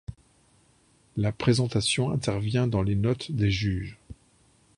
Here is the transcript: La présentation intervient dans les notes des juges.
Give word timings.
La 1.15 1.31
présentation 1.31 2.09
intervient 2.09 2.65
dans 2.65 2.81
les 2.81 2.95
notes 2.95 3.31
des 3.31 3.51
juges. 3.51 3.99